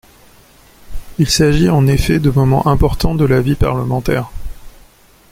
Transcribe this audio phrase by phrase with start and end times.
[1.19, 4.31] Il s’agit en effet de moments importants de la vie parlementaire.